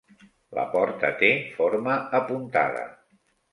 La 0.59 0.63
porta 0.71 1.11
té 1.19 1.29
forma 1.59 1.99
apuntada. 2.23 2.85